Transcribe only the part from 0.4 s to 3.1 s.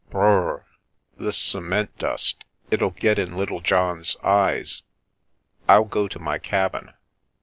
r! this cement dust! It'll